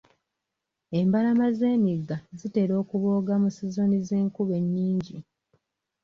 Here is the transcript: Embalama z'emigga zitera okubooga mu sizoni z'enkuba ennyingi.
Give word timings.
Embalama 0.99 1.47
z'emigga 1.57 2.17
zitera 2.39 2.73
okubooga 2.81 3.33
mu 3.43 3.49
sizoni 3.57 3.97
z'enkuba 4.07 4.53
ennyingi. 4.61 5.17